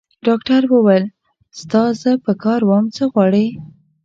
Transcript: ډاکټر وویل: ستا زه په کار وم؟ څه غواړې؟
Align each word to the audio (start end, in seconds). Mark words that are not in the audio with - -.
ډاکټر 0.25 0.61
وویل: 0.69 1.05
ستا 1.59 1.83
زه 2.01 2.11
په 2.25 2.31
کار 2.43 2.61
وم؟ 2.69 2.85
څه 2.95 3.03
غواړې؟ 3.11 3.45